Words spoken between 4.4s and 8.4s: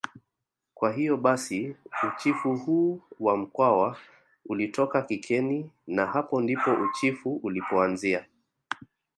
ulitoka kikeni na hapo ndipo uchifu ulipoanzia